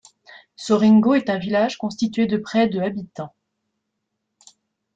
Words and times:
Soringho 0.55 1.13
est 1.13 1.29
un 1.29 1.37
village 1.37 1.77
constitué 1.77 2.25
de 2.25 2.37
près 2.37 2.67
de 2.67 2.79
habitants. 2.81 3.35